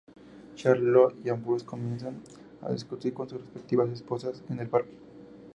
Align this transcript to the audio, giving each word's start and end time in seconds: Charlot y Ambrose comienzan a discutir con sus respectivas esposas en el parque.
Charlot 0.55 1.13
y 1.23 1.29
Ambrose 1.29 1.63
comienzan 1.63 2.23
a 2.63 2.71
discutir 2.71 3.13
con 3.13 3.29
sus 3.29 3.39
respectivas 3.41 3.87
esposas 3.91 4.41
en 4.49 4.57
el 4.59 4.67
parque. 4.67 4.97